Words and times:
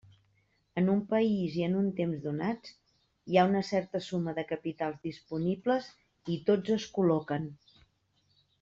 En 0.81 0.87
un 0.93 1.01
país 1.09 1.57
i 1.59 1.65
en 1.65 1.75
un 1.81 1.91
temps 1.99 2.23
donats, 2.23 2.71
hi 3.33 3.39
ha 3.41 3.45
una 3.51 3.61
certa 3.69 4.03
suma 4.07 4.35
de 4.39 4.47
capitals 4.55 5.05
disponibles 5.11 5.93
i 6.37 6.39
tots 6.49 6.77
es 6.81 6.91
col·loquen. 6.99 7.51